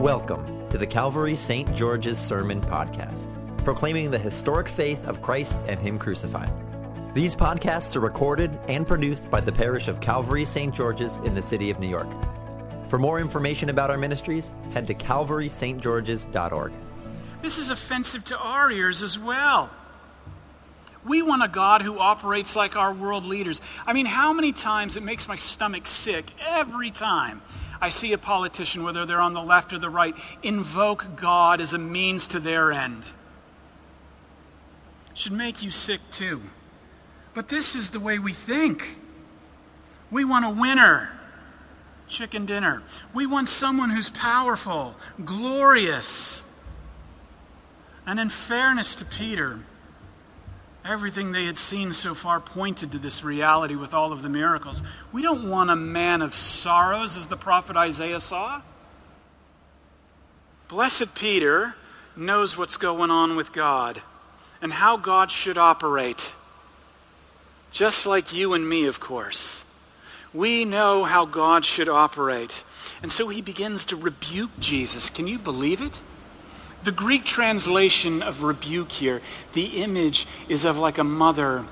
[0.00, 1.76] Welcome to the Calvary St.
[1.76, 3.28] George's Sermon Podcast,
[3.64, 6.50] proclaiming the historic faith of Christ and Him crucified.
[7.12, 10.74] These podcasts are recorded and produced by the parish of Calvary St.
[10.74, 12.08] George's in the city of New York.
[12.88, 16.72] For more information about our ministries, head to calvarystgeorges.org.
[17.42, 19.68] This is offensive to our ears as well.
[21.04, 23.60] We want a God who operates like our world leaders.
[23.86, 27.42] I mean, how many times it makes my stomach sick every time
[27.80, 31.72] I see a politician, whether they're on the left or the right, invoke God as
[31.72, 33.04] a means to their end.
[35.14, 36.42] Should make you sick too.
[37.32, 38.98] But this is the way we think.
[40.10, 41.10] We want a winner.
[42.08, 42.82] Chicken dinner.
[43.14, 46.42] We want someone who's powerful, glorious.
[48.04, 49.60] And in fairness to Peter,
[50.84, 54.82] Everything they had seen so far pointed to this reality with all of the miracles.
[55.12, 58.62] We don't want a man of sorrows, as the prophet Isaiah saw.
[60.68, 61.74] Blessed Peter
[62.16, 64.02] knows what's going on with God
[64.62, 66.34] and how God should operate.
[67.70, 69.64] Just like you and me, of course.
[70.32, 72.64] We know how God should operate.
[73.02, 75.10] And so he begins to rebuke Jesus.
[75.10, 76.00] Can you believe it?
[76.82, 79.20] The Greek translation of rebuke here,
[79.52, 81.66] the image is of like a mother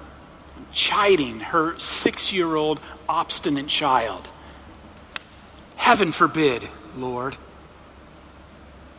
[0.73, 4.29] chiding her six year old obstinate child.
[5.77, 7.37] Heaven forbid, Lord.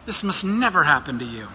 [0.06, 1.50] This must never happen to you.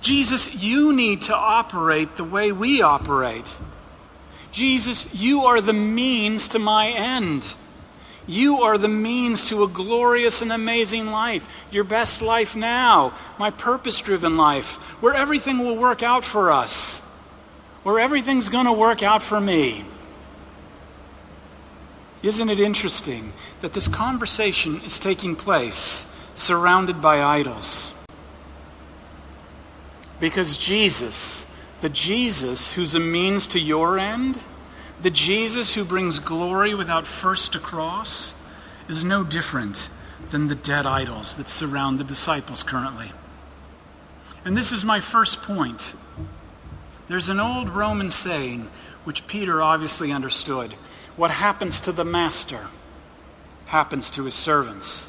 [0.00, 3.56] Jesus, you need to operate the way we operate.
[4.52, 7.54] Jesus, you are the means to my end.
[8.28, 13.50] You are the means to a glorious and amazing life, your best life now, my
[13.50, 16.98] purpose driven life, where everything will work out for us,
[17.84, 19.86] where everything's going to work out for me.
[22.22, 27.92] Isn't it interesting that this conversation is taking place surrounded by idols?
[30.20, 31.46] Because Jesus,
[31.80, 34.38] the Jesus who's a means to your end,
[35.02, 38.34] the Jesus who brings glory without first a cross
[38.88, 39.88] is no different
[40.30, 43.12] than the dead idols that surround the disciples currently.
[44.44, 45.92] And this is my first point.
[47.08, 48.68] There's an old Roman saying,
[49.04, 50.72] which Peter obviously understood
[51.16, 52.66] what happens to the master
[53.66, 55.06] happens to his servants.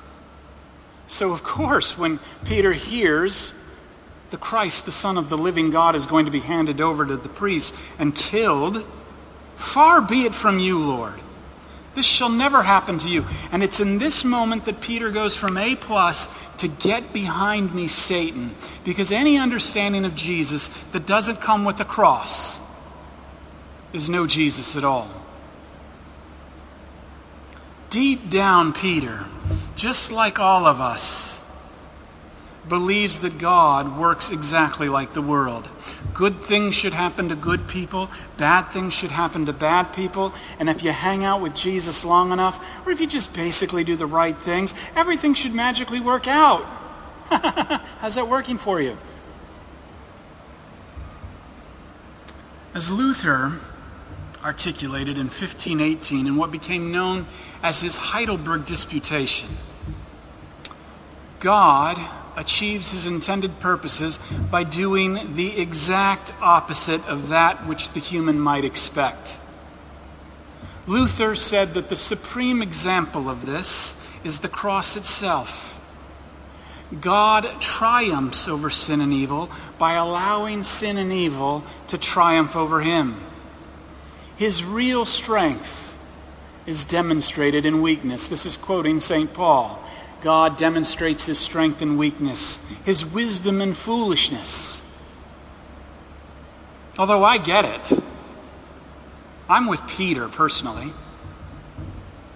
[1.08, 3.54] So, of course, when Peter hears
[4.30, 7.18] the Christ, the Son of the living God, is going to be handed over to
[7.18, 8.86] the priests and killed,
[9.60, 11.20] Far be it from you, Lord.
[11.94, 13.26] This shall never happen to you.
[13.52, 17.90] And it's in this moment that Peter goes from A plus to get behind me,
[17.90, 18.52] Satan.
[18.86, 22.60] Because any understanding of Jesus that doesn't come with the cross
[23.92, 25.10] is no Jesus at all.
[27.90, 29.26] Deep down, Peter,
[29.76, 31.42] just like all of us,
[32.70, 35.68] believes that God works exactly like the world.
[36.14, 40.70] Good things should happen to good people, bad things should happen to bad people, and
[40.70, 44.06] if you hang out with Jesus long enough, or if you just basically do the
[44.06, 46.66] right things, everything should magically work out.
[47.30, 48.98] How's that working for you?
[52.74, 53.60] As Luther
[54.44, 57.28] articulated in 1518 in what became known
[57.62, 59.58] as his Heidelberg Disputation,
[61.40, 61.98] God
[62.40, 64.18] achieves his intended purposes
[64.50, 69.38] by doing the exact opposite of that which the human might expect.
[70.88, 75.80] Luther said that the supreme example of this is the cross itself.
[77.00, 83.22] God triumphs over sin and evil by allowing sin and evil to triumph over him.
[84.36, 85.96] His real strength
[86.66, 88.28] is demonstrated in weakness.
[88.28, 89.34] This is quoting St.
[89.34, 89.84] Paul.
[90.22, 94.82] God demonstrates his strength and weakness, his wisdom and foolishness.
[96.98, 98.04] Although I get it,
[99.48, 100.92] I'm with Peter personally.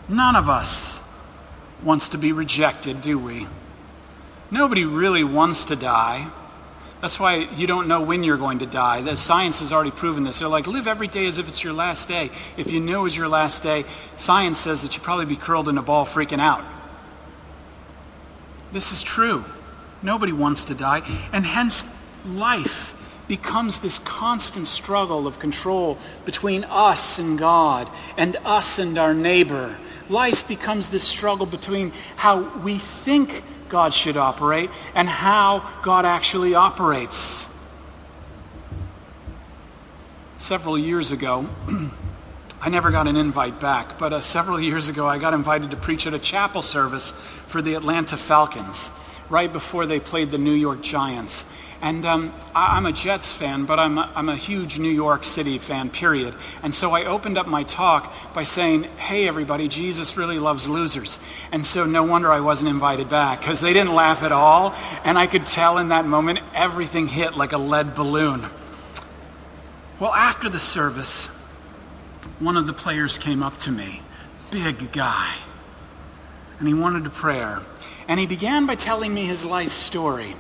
[0.07, 0.99] None of us
[1.83, 3.47] wants to be rejected, do we?
[4.49, 6.27] Nobody really wants to die.
[7.01, 9.01] That's why you don't know when you're going to die.
[9.01, 10.39] The science has already proven this.
[10.39, 12.29] They're like, live every day as if it's your last day.
[12.55, 13.83] If you knew it was your last day,
[14.15, 16.63] science says that you'd probably be curled in a ball freaking out.
[18.73, 19.45] This is true.
[20.01, 21.03] Nobody wants to die.
[21.31, 21.83] And hence,
[22.25, 22.95] life
[23.27, 27.87] becomes this constant struggle of control between us and God
[28.17, 29.77] and us and our neighbor.
[30.09, 36.55] Life becomes this struggle between how we think God should operate and how God actually
[36.55, 37.45] operates.
[40.39, 41.47] Several years ago,
[42.65, 45.77] I never got an invite back, but uh, several years ago I got invited to
[45.77, 48.89] preach at a chapel service for the Atlanta Falcons.
[49.29, 51.43] right before they played the New York Giants.
[51.81, 55.25] And um, I, am a Jets fan, but I'm a, I'm a huge New York
[55.25, 56.33] City fan, period.
[56.61, 61.19] And so I opened up my talk by saying, hey, everybody, Jesus really loves losers.
[61.51, 64.73] And so no wonder I wasn't invited back, because they didn't laugh at all.
[65.03, 68.45] And I could tell in that moment everything hit like a lead balloon.
[69.99, 71.27] Well, after the service,
[72.39, 74.01] one of the players came up to me,
[74.51, 75.35] big guy,
[76.59, 77.61] and he wanted a prayer.
[78.07, 80.35] And he began by telling me his life story.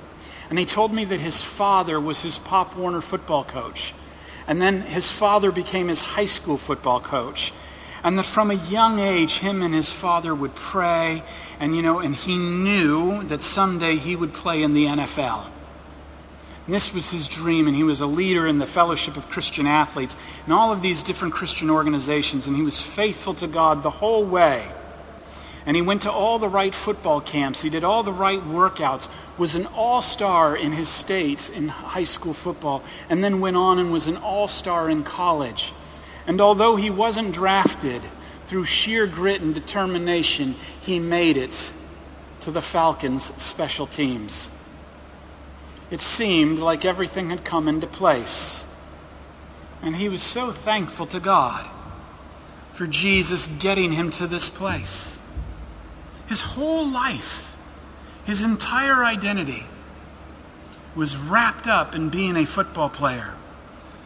[0.49, 3.93] And he told me that his father was his Pop Warner football coach.
[4.47, 7.53] And then his father became his high school football coach.
[8.03, 11.23] And that from a young age, him and his father would pray.
[11.59, 15.47] And, you know, and he knew that someday he would play in the NFL.
[16.67, 20.15] This was his dream, and he was a leader in the Fellowship of Christian Athletes
[20.45, 24.23] and all of these different Christian organizations, and he was faithful to God the whole
[24.23, 24.71] way.
[25.65, 27.61] And he went to all the right football camps.
[27.61, 32.03] He did all the right workouts, was an all star in his state in high
[32.03, 35.73] school football, and then went on and was an all star in college.
[36.27, 38.03] And although he wasn't drafted,
[38.45, 41.71] through sheer grit and determination, he made it
[42.41, 44.49] to the Falcons' special teams.
[45.93, 48.65] It seemed like everything had come into place.
[49.83, 51.69] And he was so thankful to God
[52.73, 55.19] for Jesus getting him to this place.
[56.25, 57.55] His whole life,
[58.25, 59.67] his entire identity,
[60.95, 63.35] was wrapped up in being a football player.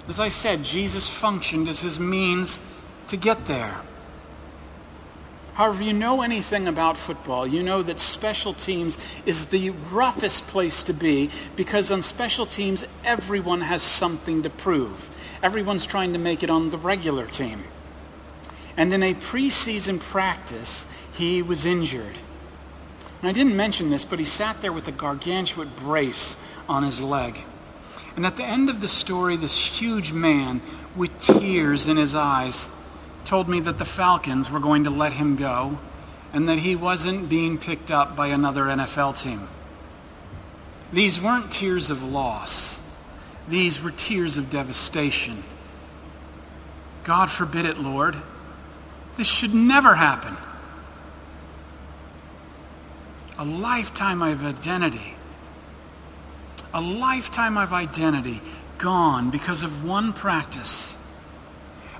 [0.10, 2.60] As I said, Jesus functioned as his means
[3.08, 3.80] to get there.
[5.58, 8.96] However, you know anything about football, you know that special teams
[9.26, 15.10] is the roughest place to be because on special teams, everyone has something to prove.
[15.42, 17.64] Everyone's trying to make it on the regular team.
[18.78, 22.18] And in a preseason practice, he was injured.
[23.22, 26.38] And I didn't mention this, but he sat there with a gargantuan brace
[26.70, 27.36] on his leg.
[28.16, 30.62] And at the end of the story, this huge man
[30.96, 32.68] with tears in his eyes
[33.28, 35.78] told me that the Falcons were going to let him go
[36.32, 39.50] and that he wasn't being picked up by another NFL team.
[40.94, 42.80] These weren't tears of loss,
[43.46, 45.44] these were tears of devastation.
[47.04, 48.16] God forbid it, Lord.
[49.18, 50.38] This should never happen.
[53.38, 55.16] A lifetime of identity.
[56.74, 58.42] A lifetime of identity
[58.78, 60.97] gone because of one practice.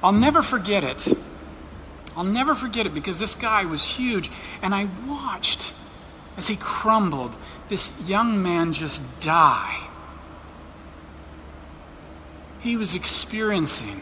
[0.04, 1.18] I'll never forget it.
[2.16, 4.32] I'll never forget it because this guy was huge.
[4.62, 5.74] And I watched
[6.36, 7.36] as he crumbled,
[7.68, 9.88] this young man just die.
[12.60, 14.02] He was experiencing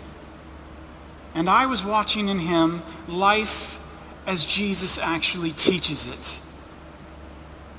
[1.35, 3.77] and I was watching in him life
[4.25, 6.37] as Jesus actually teaches it.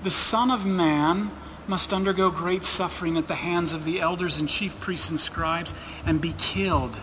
[0.03, 1.31] The Son of Man
[1.67, 5.75] must undergo great suffering at the hands of the elders and chief priests and scribes
[6.05, 6.95] and be killed,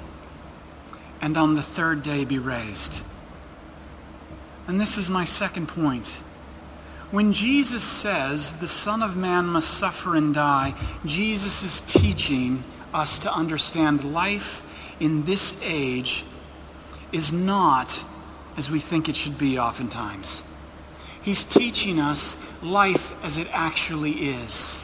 [1.23, 3.01] and on the third day be raised.
[4.67, 6.09] And this is my second point.
[7.11, 10.73] When Jesus says the Son of Man must suffer and die,
[11.05, 14.65] Jesus is teaching us to understand life
[14.99, 16.25] in this age
[17.13, 18.03] is not
[18.57, 20.43] as we think it should be oftentimes.
[21.21, 24.82] He's teaching us life as it actually is.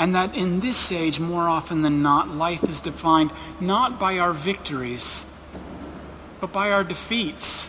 [0.00, 4.32] And that in this age, more often than not, life is defined not by our
[4.32, 5.26] victories,
[6.40, 7.68] but by our defeats.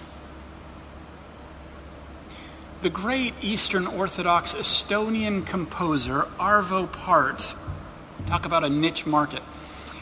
[2.84, 7.54] The great Eastern Orthodox Estonian composer Arvo Pärt,
[8.28, 9.44] talk about a niche market,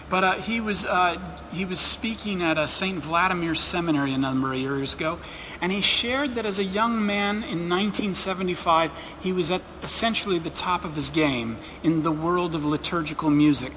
[0.10, 1.20] but uh, he, was, uh,
[1.52, 2.98] he was speaking at a St.
[2.98, 5.20] Vladimir seminary a number of years ago,
[5.62, 10.50] and he shared that as a young man in 1975, he was at essentially the
[10.50, 13.74] top of his game in the world of liturgical music.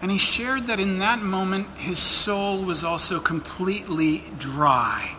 [0.00, 5.16] And he shared that in that moment, his soul was also completely dry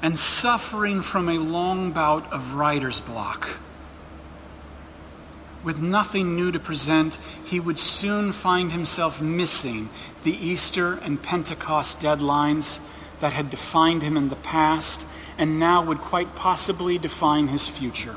[0.00, 3.48] and suffering from a long bout of writer's block.
[5.64, 9.88] With nothing new to present, he would soon find himself missing
[10.22, 12.78] the Easter and Pentecost deadlines
[13.20, 18.16] that had defined him in the past and now would quite possibly define his future.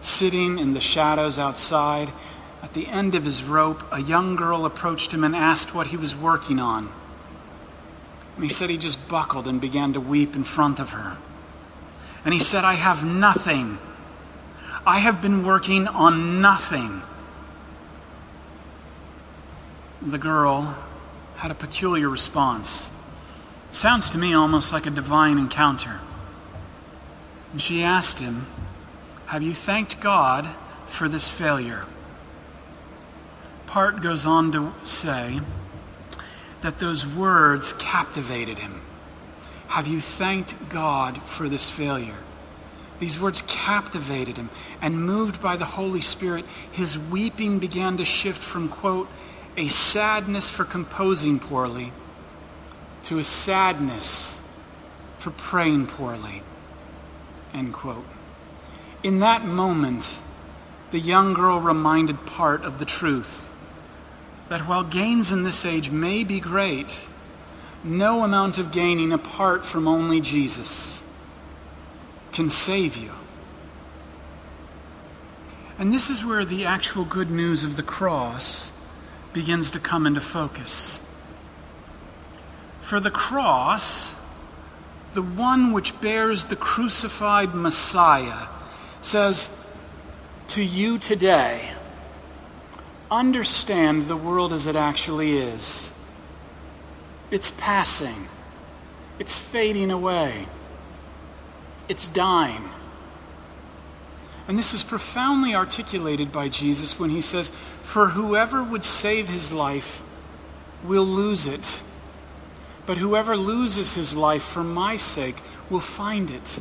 [0.00, 2.10] Sitting in the shadows outside,
[2.62, 5.96] at the end of his rope, a young girl approached him and asked what he
[5.96, 6.90] was working on.
[8.36, 11.16] And he said he just buckled and began to weep in front of her.
[12.24, 13.78] And he said, I have nothing.
[14.86, 17.02] I have been working on nothing.
[20.02, 20.76] The girl
[21.36, 22.90] had a peculiar response.
[23.70, 26.00] Sounds to me almost like a divine encounter.
[27.52, 28.46] And she asked him,
[29.26, 30.50] Have you thanked God
[30.86, 31.86] for this failure?
[33.66, 35.40] Pärt goes on to say
[36.60, 38.82] that those words captivated him.
[39.68, 42.22] Have you thanked God for this failure?
[43.00, 48.42] These words captivated him, and moved by the Holy Spirit, his weeping began to shift
[48.42, 49.08] from, quote,
[49.56, 51.92] a sadness for composing poorly
[53.04, 54.38] to a sadness
[55.18, 56.42] for praying poorly,
[57.52, 58.06] end quote.
[59.02, 60.18] In that moment,
[60.90, 63.48] the young girl reminded Pärt of the truth
[64.48, 67.00] that while gains in this age may be great,
[67.82, 71.02] no amount of gaining apart from only Jesus
[72.34, 73.12] can save you.
[75.78, 78.72] And this is where the actual good news of the cross
[79.32, 81.00] begins to come into focus.
[82.82, 84.14] For the cross,
[85.14, 88.48] the one which bears the crucified Messiah,
[89.00, 89.48] says,
[90.48, 91.70] To you today,
[93.10, 95.92] understand the world as it actually is.
[97.30, 98.28] It's passing,
[99.18, 100.46] it's fading away.
[101.88, 102.70] It's dying.
[104.46, 107.50] And this is profoundly articulated by Jesus when he says,
[107.82, 110.02] For whoever would save his life
[110.82, 111.80] will lose it.
[112.86, 115.36] But whoever loses his life for my sake
[115.70, 116.58] will find it.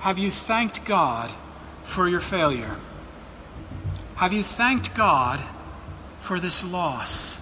[0.00, 1.30] Have you thanked God
[1.84, 2.76] for your failure?
[4.16, 5.40] Have you thanked God
[6.20, 7.40] for this loss?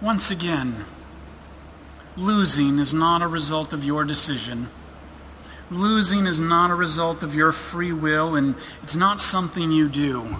[0.00, 0.84] Once again,
[2.18, 4.68] Losing is not a result of your decision.
[5.70, 10.38] Losing is not a result of your free will, and it's not something you do.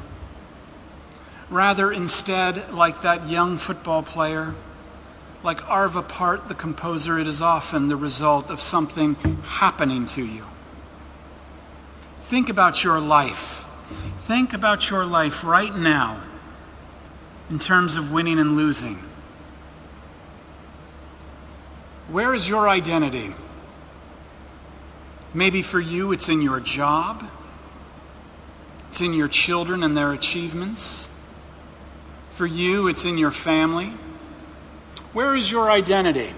[1.49, 4.56] Rather, instead, like that young football player,
[5.44, 10.47] like Arvo Pärt, the composer, it is often the result of something happening to you.
[12.23, 13.66] Think about your life.
[14.23, 16.23] Think about your life right now
[17.49, 19.08] in terms of winning and losing.
[22.09, 23.35] Where is your identity?
[25.35, 27.29] Maybe for you, it's in your job,
[28.88, 31.09] it's in your children and their achievements.
[32.33, 33.93] For you, it's in your family.
[35.12, 36.33] Where is your identity?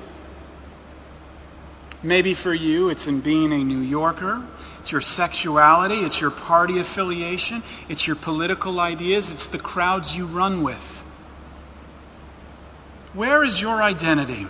[2.02, 4.42] Maybe for you, it's in being a New Yorker.
[4.80, 5.96] It's your sexuality.
[5.96, 7.62] It's your party affiliation.
[7.88, 9.30] It's your political ideas.
[9.30, 11.04] It's the crowds you run with.
[13.12, 14.46] Where is your identity?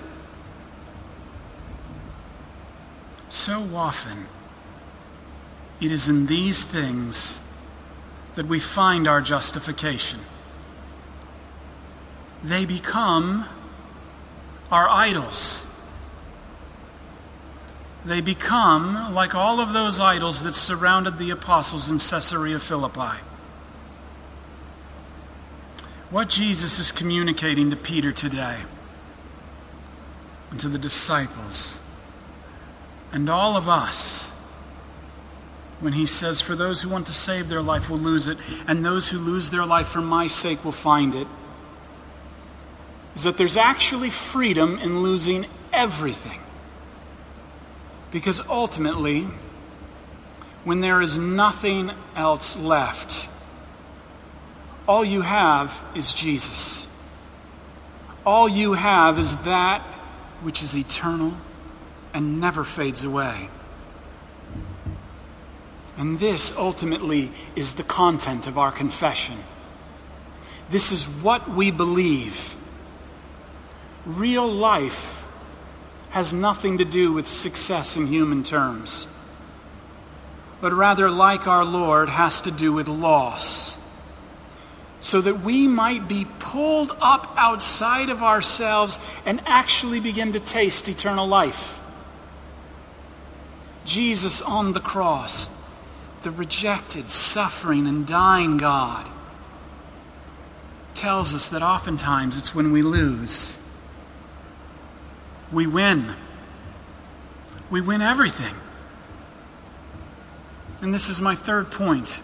[3.30, 4.26] So often,
[5.80, 7.40] it is in these things
[8.34, 10.20] that we find our justification.
[12.42, 13.48] They become
[14.70, 15.64] our idols.
[18.04, 23.18] They become like all of those idols that surrounded the apostles in Caesarea Philippi.
[26.10, 28.62] What Jesus is communicating to Peter today
[30.50, 31.79] and to the disciples
[33.12, 34.30] and all of us
[35.80, 38.84] when he says, For those who want to save their life will lose it, and
[38.84, 41.26] those who lose their life for my sake will find it,
[43.16, 46.40] is that there's actually freedom in losing everything.
[48.10, 49.28] Because ultimately,
[50.64, 53.28] when there is nothing else left,
[54.86, 56.86] all you have is Jesus.
[58.26, 59.80] All you have is that
[60.42, 61.34] which is eternal
[62.12, 63.48] and never fades away.
[65.96, 69.38] And this ultimately is the content of our confession.
[70.70, 72.54] This is what we believe.
[74.06, 75.24] Real life
[76.10, 79.06] has nothing to do with success in human terms,
[80.60, 83.76] but rather, like our Lord, has to do with loss.
[85.00, 90.88] So that we might be pulled up outside of ourselves and actually begin to taste
[90.88, 91.79] eternal life.
[93.90, 95.48] Jesus on the cross,
[96.22, 99.10] the rejected, suffering, and dying God,
[100.94, 103.58] tells us that oftentimes it's when we lose.
[105.50, 106.14] We win.
[107.68, 108.54] We win everything.
[110.80, 112.20] And this is my third point,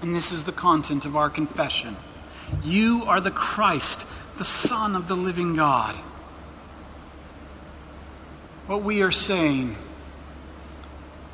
[0.00, 1.98] and this is the content of our confession.
[2.64, 4.06] You are the Christ,
[4.38, 5.94] the Son of the living God.
[8.66, 9.76] What we are saying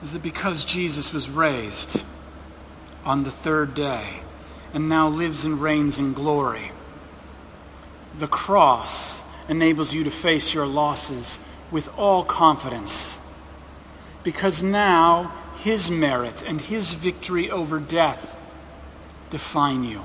[0.06, 2.00] is that because Jesus was raised
[3.04, 4.20] on the third day
[4.72, 6.70] and now lives and reigns in glory,
[8.16, 11.40] the cross enables you to face your losses
[11.72, 13.18] with all confidence.
[14.22, 18.36] because now his merit and his victory over death
[19.30, 20.04] define you.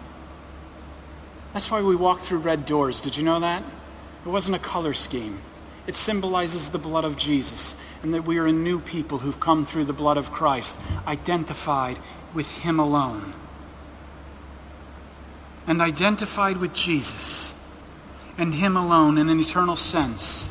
[1.54, 3.02] That's why we walk through red doors.
[3.02, 3.62] Did you know that?
[4.26, 5.42] It wasn't a color scheme.
[5.88, 7.74] It symbolizes the blood of Jesus
[8.04, 10.76] and that we are a new people who've come through the blood of Christ,
[11.08, 11.98] identified
[12.34, 13.34] with Him alone.
[15.66, 17.56] And identified with Jesus
[18.38, 20.50] and Him alone in an eternal sense.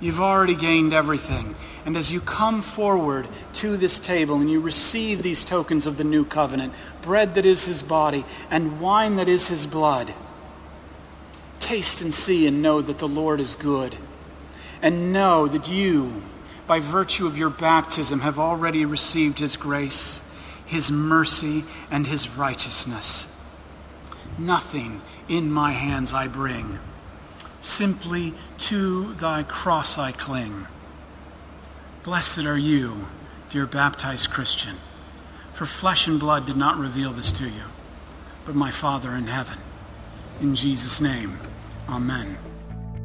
[0.00, 1.56] You've already gained everything.
[1.84, 6.04] And as you come forward to this table and you receive these tokens of the
[6.04, 10.12] new covenant bread that is His body and wine that is His blood
[11.60, 13.96] taste and see and know that the Lord is good
[14.82, 16.22] and know that you,
[16.66, 20.20] by virtue of your baptism, have already received His grace,
[20.66, 23.26] His mercy, and His righteousness.
[24.38, 26.78] Nothing in my hands I bring,
[27.60, 30.66] simply to thy cross I cling.
[32.04, 33.06] Blessed are you,
[33.50, 34.76] dear baptized Christian,
[35.52, 37.64] for flesh and blood did not reveal this to you,
[38.46, 39.58] but my Father in heaven.
[40.40, 41.38] In Jesus' name,
[41.88, 42.38] amen.